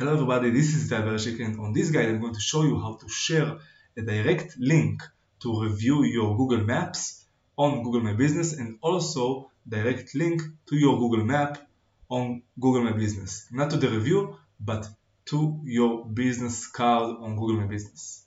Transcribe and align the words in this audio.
Hello 0.00 0.14
everybody, 0.14 0.50
this 0.50 0.74
is 0.74 0.90
Verchik 0.90 1.44
and 1.44 1.60
on 1.60 1.74
this 1.74 1.90
guide 1.90 2.08
I'm 2.08 2.22
going 2.22 2.32
to 2.32 2.40
show 2.40 2.62
you 2.62 2.80
how 2.80 2.94
to 2.94 3.06
share 3.10 3.58
a 3.98 4.00
direct 4.00 4.56
link 4.58 5.02
to 5.40 5.62
review 5.62 6.04
your 6.04 6.38
Google 6.38 6.64
Maps 6.64 7.26
on 7.58 7.82
Google 7.82 8.00
My 8.00 8.14
Business 8.14 8.54
and 8.54 8.78
also 8.80 9.50
direct 9.68 10.14
link 10.14 10.40
to 10.70 10.76
your 10.76 10.96
Google 10.98 11.26
Map 11.26 11.68
on 12.08 12.42
Google 12.58 12.84
My 12.84 12.92
Business. 12.92 13.46
Not 13.52 13.68
to 13.72 13.76
the 13.76 13.90
review, 13.90 14.38
but 14.58 14.88
to 15.26 15.60
your 15.64 16.06
business 16.06 16.66
card 16.66 17.18
on 17.20 17.36
Google 17.36 17.60
My 17.60 17.66
Business. 17.66 18.24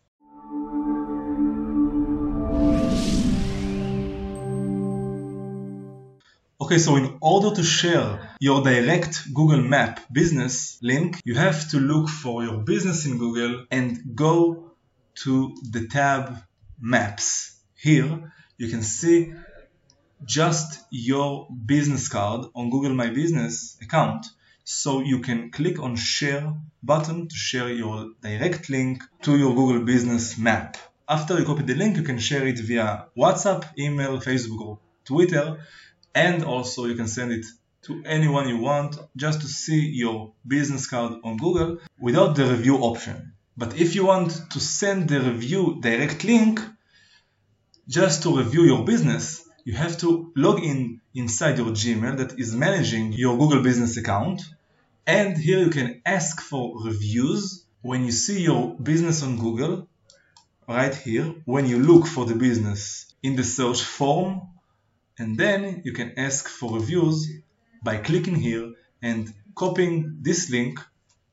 Okay, 6.64 6.78
so 6.78 6.96
in 6.96 7.18
order 7.20 7.54
to 7.54 7.62
share 7.62 8.36
your 8.40 8.64
direct 8.64 9.34
Google 9.34 9.62
Map 9.62 10.00
business 10.10 10.80
link, 10.82 11.20
you 11.26 11.36
have 11.36 11.70
to 11.72 11.78
look 11.78 12.08
for 12.08 12.42
your 12.42 12.60
business 12.60 13.06
in 13.06 13.18
Google 13.18 13.66
and 13.70 14.16
go 14.16 14.72
to 15.24 15.54
the 15.72 15.90
tab 15.90 16.42
Maps. 16.80 17.60
Here 17.76 18.32
you 18.58 18.70
can 18.70 18.82
see 18.82 19.34
just 20.24 20.86
your 20.90 21.50
business 21.66 22.08
card 22.08 22.46
on 22.56 22.70
Google 22.70 22.94
My 22.94 23.10
Business 23.10 23.78
account. 23.82 24.26
So 24.64 25.02
you 25.02 25.20
can 25.20 25.52
click 25.52 25.80
on 25.80 25.98
share 25.98 26.54
button 26.82 27.28
to 27.28 27.36
share 27.36 27.68
your 27.68 28.12
direct 28.22 28.70
link 28.70 29.04
to 29.24 29.38
your 29.38 29.54
Google 29.54 29.84
Business 29.84 30.38
Map. 30.38 30.78
After 31.10 31.38
you 31.38 31.44
copy 31.44 31.64
the 31.64 31.76
link, 31.76 31.98
you 31.98 32.04
can 32.04 32.20
share 32.20 32.48
it 32.48 32.60
via 32.60 33.08
WhatsApp, 33.18 33.66
email, 33.78 34.22
Facebook, 34.22 34.62
or 34.62 34.80
Twitter 35.04 35.58
and 36.16 36.44
also 36.44 36.86
you 36.86 36.96
can 36.96 37.08
send 37.08 37.32
it 37.32 37.46
to 37.84 38.02
anyone 38.06 38.48
you 38.48 38.58
want 38.58 38.98
just 39.16 39.42
to 39.42 39.48
see 39.48 39.90
your 39.90 40.34
business 40.48 40.88
card 40.88 41.14
on 41.24 41.38
Google 41.38 41.80
without 42.00 42.36
the 42.36 42.46
review 42.46 42.78
option. 42.78 43.34
But 43.58 43.80
if 43.80 43.94
you 43.96 44.06
want 44.06 44.32
to 44.52 44.60
send 44.60 45.10
the 45.10 45.20
review 45.20 45.80
direct 45.82 46.24
link 46.24 46.62
just 47.88 48.24
to 48.24 48.38
review 48.38 48.64
your 48.64 48.86
business, 48.86 49.48
you 49.66 49.74
have 49.74 49.98
to 50.00 50.32
log 50.36 50.64
in 50.64 51.02
inside 51.14 51.58
your 51.58 51.68
Gmail 51.68 52.18
that 52.18 52.40
is 52.40 52.56
managing 52.56 53.14
your 53.14 53.38
Google 53.38 53.62
business 53.62 53.98
account. 53.98 54.42
And 55.06 55.38
here 55.38 55.60
you 55.60 55.70
can 55.70 56.02
ask 56.06 56.42
for 56.42 56.84
reviews 56.84 57.66
when 57.82 58.06
you 58.06 58.12
see 58.12 58.42
your 58.42 58.76
business 58.76 59.24
on 59.24 59.38
Google, 59.38 59.90
right 60.68 60.96
here, 60.96 61.36
when 61.44 61.66
you 61.66 61.80
look 61.80 62.08
for 62.08 62.26
the 62.26 62.36
business 62.36 63.14
in 63.22 63.36
the 63.36 63.44
search 63.44 63.82
form 63.82 64.53
and 65.18 65.38
then 65.38 65.82
you 65.86 65.94
can 65.94 66.14
ask 66.18 66.48
for 66.48 66.76
reviews 66.76 67.30
by 67.84 67.98
clicking 67.98 68.36
here 68.36 68.74
and 69.02 69.34
copying 69.56 70.18
this 70.22 70.50
link 70.50 70.80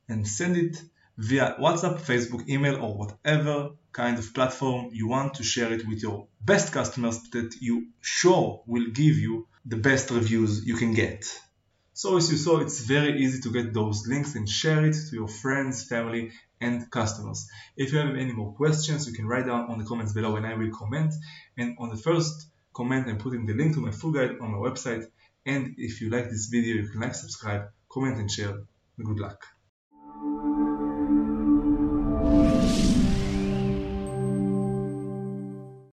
and 0.08 0.26
send 0.26 0.56
it 0.56 0.82
via 1.16 1.56
WhatsApp, 1.60 1.98
Facebook, 2.00 2.48
email, 2.48 2.82
or 2.82 2.94
whatever 2.94 3.70
kind 3.92 4.18
of 4.18 4.34
platform 4.34 4.90
you 4.92 5.08
want 5.08 5.34
to 5.34 5.42
share 5.42 5.72
it 5.72 5.86
with 5.86 6.02
your 6.02 6.26
best 6.44 6.72
customers 6.72 7.20
that 7.32 7.54
you 7.60 7.88
sure 8.00 8.62
will 8.66 8.86
give 8.92 9.16
you 9.16 9.46
the 9.66 9.76
best 9.76 10.10
reviews 10.10 10.64
you 10.64 10.76
can 10.76 10.94
get. 10.94 11.24
So 11.92 12.16
as 12.16 12.30
you 12.30 12.38
saw, 12.38 12.60
it's 12.60 12.80
very 12.80 13.20
easy 13.20 13.40
to 13.42 13.52
get 13.52 13.74
those 13.74 14.06
links 14.06 14.34
and 14.34 14.48
share 14.48 14.84
it 14.86 14.96
to 15.08 15.14
your 15.14 15.28
friends, 15.28 15.84
family, 15.84 16.32
and 16.60 16.90
customers. 16.90 17.48
If 17.76 17.92
you 17.92 17.98
have 17.98 18.16
any 18.16 18.32
more 18.32 18.52
questions, 18.54 19.06
you 19.06 19.12
can 19.12 19.26
write 19.26 19.46
down 19.46 19.70
on 19.70 19.78
the 19.78 19.84
comments 19.84 20.12
below 20.12 20.36
and 20.36 20.46
I 20.46 20.54
will 20.54 20.70
comment. 20.70 21.12
And 21.58 21.76
on 21.78 21.90
the 21.90 21.96
first 21.96 22.46
comment 22.80 23.06
and 23.08 23.20
putting 23.20 23.44
the 23.44 23.52
link 23.60 23.74
to 23.74 23.80
my 23.80 23.90
full 23.90 24.12
guide 24.12 24.32
on 24.40 24.48
my 24.54 24.60
website. 24.68 25.04
And 25.44 25.74
if 25.76 26.00
you 26.00 26.08
like 26.08 26.30
this 26.30 26.46
video, 26.46 26.76
you 26.76 26.88
can 26.88 27.00
like, 27.00 27.14
subscribe, 27.14 27.64
comment 27.90 28.16
and 28.18 28.30
share. 28.30 28.54
Good 29.08 29.20
luck. 29.20 29.40